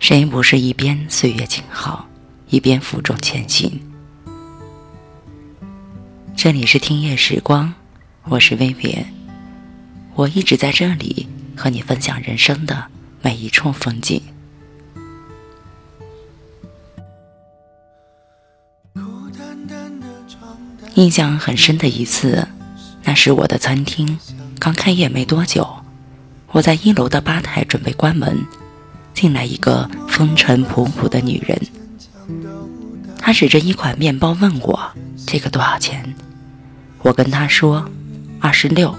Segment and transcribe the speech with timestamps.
[0.00, 2.08] 谁不是一边岁月静好，
[2.48, 3.78] 一边负重前行？
[6.34, 7.72] 这里是听夜时光，
[8.24, 9.06] 我是微别，
[10.14, 12.86] 我一直在这里和你分享人生的
[13.20, 14.22] 每一处风景。
[20.94, 22.48] 印象很深的一次，
[23.04, 24.18] 那是我的餐厅
[24.58, 25.68] 刚开业没多久，
[26.52, 28.42] 我在一楼的吧台准备关门。
[29.20, 31.60] 进来一个风尘仆仆的女人，
[33.18, 34.80] 她指着一款面包问我
[35.28, 36.14] ：“这个多少钱？”
[37.04, 37.84] 我跟她说
[38.40, 38.96] ：“二十六。”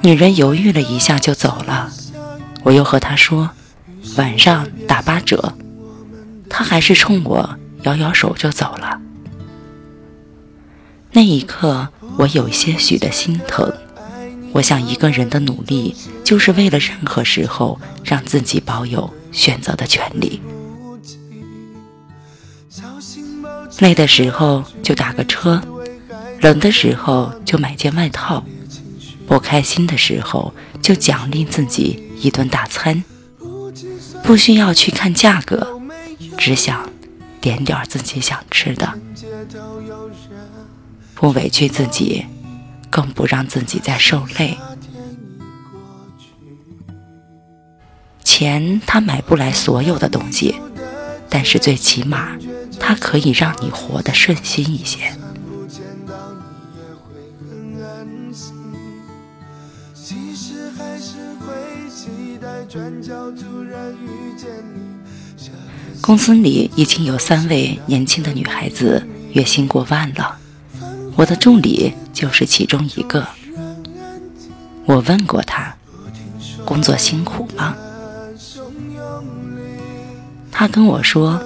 [0.00, 1.92] 女人犹豫了一下就走了。
[2.62, 3.50] 我又和她说
[4.16, 5.52] ：“晚上打八折。”
[6.48, 8.98] 她还是冲我摇摇手就走了。
[11.12, 13.70] 那一刻，我有些许的心疼。
[14.52, 15.94] 我想，一个人的努力，
[16.28, 20.42] 就是为了任何时候让自己保有选择的权利。
[23.78, 25.58] 累的时候就打个车，
[26.42, 28.44] 冷的时候就买件外套，
[29.26, 33.02] 不开心的时候就奖励自己一顿大餐。
[34.22, 35.80] 不需要去看价格，
[36.36, 36.90] 只想
[37.40, 38.92] 点点自己想吃的，
[41.14, 42.26] 不委屈自己。
[42.90, 44.56] 更不让自己再受累。
[48.38, 50.54] 钱它买不来所有的东西，
[51.28, 52.38] 但是最起码
[52.78, 55.12] 它可以让你活得顺心一些。
[66.00, 70.38] 公司里已经有三位年轻的女孩子月薪过万了。
[71.16, 73.26] 我的助理就是其中一个。
[74.84, 75.74] 我问过他，
[76.64, 77.74] 工作辛苦吗？
[80.58, 81.40] 他跟我说，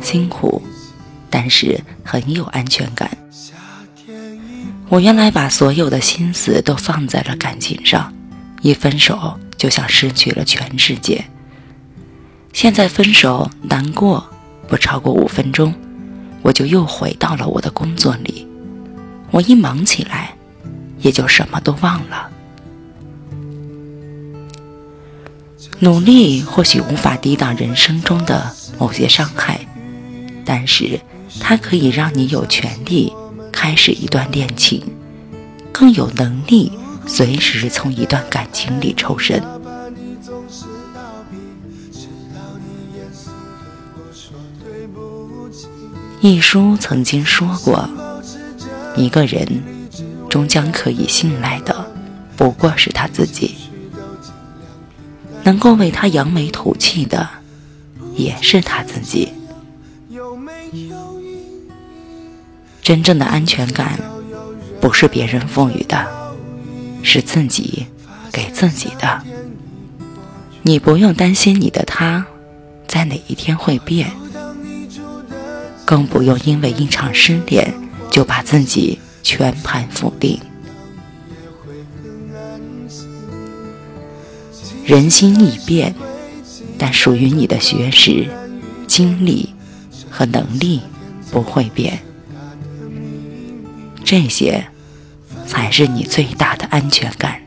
[0.00, 0.62] 辛苦，
[1.28, 3.10] 但是很有安全感。
[4.88, 8.10] 我原来把所有的心思都放在了感情上，
[8.62, 11.22] 一分手就像失去了全世界。
[12.54, 14.26] 现在分手难过
[14.66, 15.74] 不超过五分钟，
[16.40, 18.48] 我就又回到了我的工作里。
[19.30, 20.34] 我一忙起来，
[21.00, 22.30] 也就什么都忘了。
[25.80, 29.60] 努力或许无法抵挡人生中的某些伤害，
[30.44, 31.00] 但是
[31.40, 33.12] 它可以让你有权利
[33.52, 34.82] 开始一段恋情，
[35.72, 36.72] 更有能力
[37.06, 39.42] 随时从一段感情里抽身。
[46.20, 47.88] 一书曾经说过。
[48.96, 49.46] 一个人
[50.28, 51.86] 终将可以信赖的，
[52.36, 53.54] 不过是他自己；
[55.48, 57.26] 能够为他扬眉吐气的，
[58.14, 59.32] 也是他自己。
[62.82, 63.98] 真正的安全感，
[64.78, 66.06] 不是别人赋予的，
[67.02, 67.86] 是自己
[68.30, 69.22] 给自己的。
[70.60, 72.26] 你不用担心你的他，
[72.86, 74.12] 在哪一天会变，
[75.86, 77.72] 更不用因为一场失恋。
[78.10, 80.40] 就把自己全盘否定。
[84.88, 85.94] 人心易变，
[86.78, 88.26] 但属于你的学识、
[88.86, 89.54] 经历
[90.10, 90.80] 和能力
[91.30, 92.00] 不会变。
[94.02, 94.66] 这些
[95.46, 97.42] 才是你最大的安全感。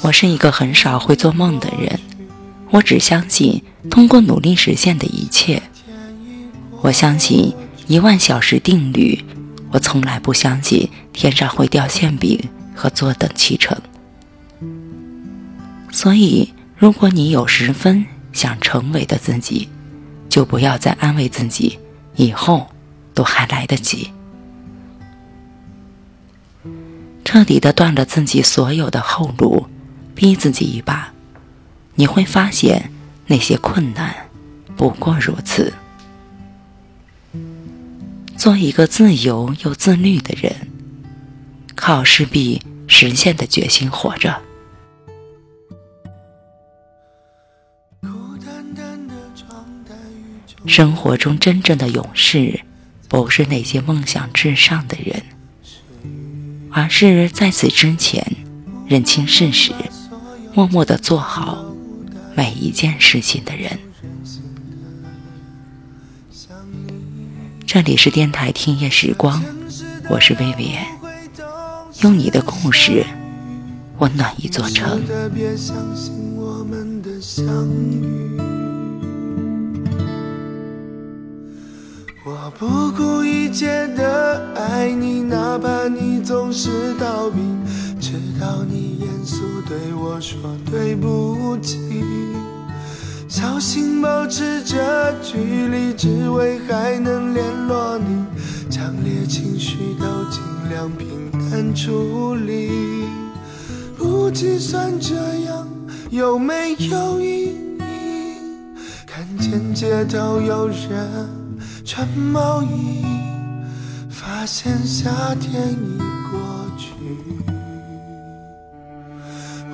[0.00, 2.00] 我是一个很少会做梦的人，
[2.70, 5.62] 我只相信通过努力实现的一切。
[6.80, 7.52] 我相信
[7.86, 9.24] 一万小时定律，
[9.70, 12.40] 我从来不相信天上会掉馅饼
[12.74, 13.76] 和坐等其成。
[15.90, 19.68] 所以，如果你有十分想成为的自己，
[20.28, 21.78] 就不要再安慰自己，
[22.14, 22.68] 以后
[23.12, 24.10] 都还来得及。
[27.24, 29.66] 彻底的断了自己所有的后路。
[30.12, 31.10] 逼自己一把，
[32.00, 32.90] 你会发现
[33.26, 34.16] 那些困难
[34.74, 35.70] 不过如此。
[38.38, 40.66] 做一个自由又自律的人，
[41.74, 44.40] 靠势必实现的决心活着。
[50.66, 52.62] 生活中真正的勇士，
[53.10, 55.22] 不是那些梦想至上的人，
[56.70, 58.26] 而是在此之前
[58.86, 59.74] 认清事实。
[60.54, 61.64] 默默的做好
[62.36, 63.78] 每一件事情的人，
[67.66, 69.42] 这里是电台听夜时光，
[70.08, 70.86] 我是薇薇安，
[72.02, 73.04] 用你的故事
[73.98, 75.02] 温暖一座城
[75.56, 76.14] 相信。
[76.36, 78.39] 我们的相遇
[82.58, 87.40] 不顾一切的爱你，哪怕你总是逃避，
[88.00, 89.36] 直到你严肃
[89.66, 90.38] 对我说
[90.70, 91.78] 对不起。
[93.28, 98.24] 小心保持着距离，只为还能联络你。
[98.68, 103.04] 强烈情绪都尽量平淡处理。
[103.96, 105.14] 不计算这
[105.46, 105.66] 样
[106.10, 107.54] 有没有意义？
[109.06, 111.28] 看见街头有人
[111.92, 113.04] 穿毛衣，
[114.08, 115.10] 发现夏
[115.40, 115.98] 天已
[116.30, 116.40] 过
[116.78, 116.92] 去。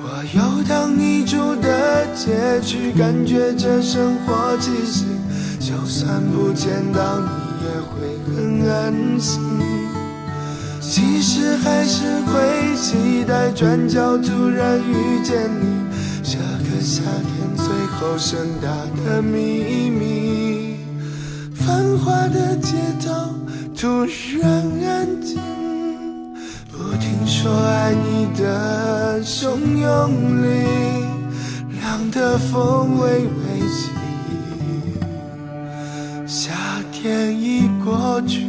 [0.01, 5.05] 我游荡你住的街区，感觉这生活气息。
[5.59, 7.27] 就算不见到你，
[7.61, 9.39] 也会很安心。
[10.81, 15.85] 其实还是会期待转角突然遇见你，
[16.23, 18.69] 这个夏天最后盛大
[19.05, 20.46] 的秘密。
[21.67, 23.29] 繁华的街道
[23.77, 24.05] 突
[24.39, 24.49] 然
[24.87, 25.37] 安静。
[26.71, 30.65] 不停说爱你的汹涌里，
[31.81, 33.91] 凉的风微微起，
[36.25, 36.53] 夏
[36.89, 38.45] 天已过去。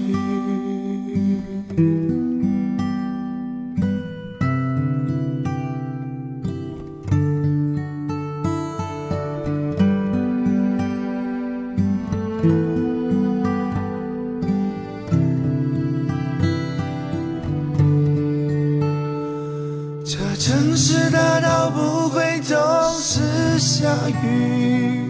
[23.81, 25.05] 下雨，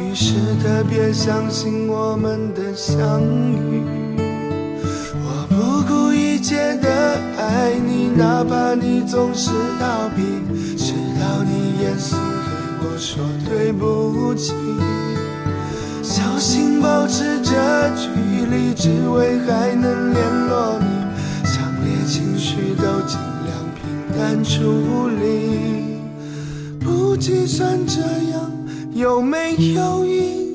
[0.00, 3.82] 于是特别相信我们的相遇。
[5.16, 6.88] 我不顾一切的
[7.36, 10.22] 爱你，哪怕你总是逃避，
[10.78, 14.54] 直到你严肃对我说对不起。
[16.02, 17.52] 小心保持着
[17.96, 18.08] 距
[18.46, 20.86] 离，只为还能联络你，
[21.44, 23.52] 强烈情绪都尽量。
[23.74, 25.85] 平淡处理，
[26.86, 28.00] 不计算这
[28.30, 28.52] 样
[28.94, 30.52] 有没有意义？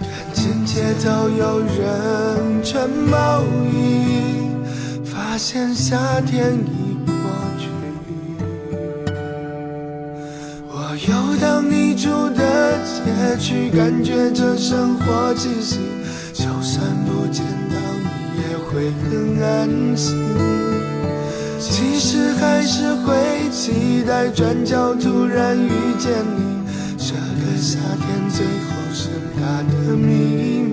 [0.00, 4.50] 看见街头有人穿毛衣，
[5.02, 7.14] 发现夏天已过
[7.58, 7.70] 去。
[10.68, 15.78] 我游荡你住的街区，感觉这生活气息。
[16.34, 18.06] 就算不见到你，
[18.42, 20.14] 也会很安心。
[22.40, 26.64] 还是会期待转角突然遇见你，
[26.96, 30.72] 这个夏天最后盛大的秘密。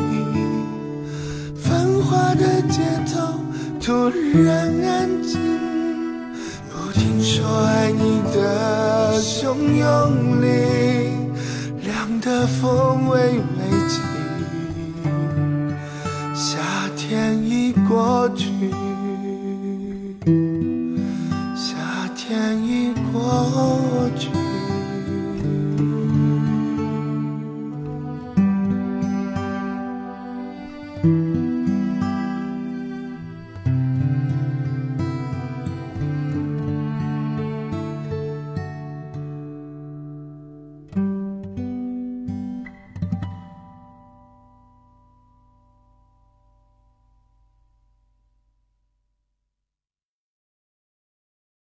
[1.56, 2.82] 繁华的街
[3.12, 3.40] 头
[3.82, 4.10] 突
[4.44, 5.40] 然安静，
[6.70, 10.46] 不听说爱你的汹涌里，
[11.84, 13.40] 凉的风微微
[13.90, 14.02] 起，
[16.34, 16.60] 夏。
[16.98, 18.45] 天已过去。